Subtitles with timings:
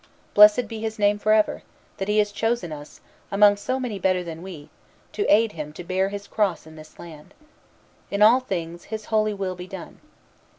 [0.33, 1.61] Blessed be His name forever,
[1.97, 4.71] that He has chosen us, among so many better than we,
[5.11, 7.35] to aid him to bear His cross in this land!
[8.09, 9.99] In all things, His holy will be done!"